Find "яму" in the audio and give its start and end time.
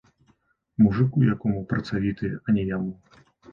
2.75-2.93